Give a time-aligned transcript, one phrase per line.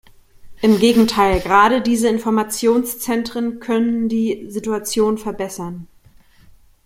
[0.63, 5.87] Im Gegenteil, gerade diese Informationszentren können die Situation verbessern.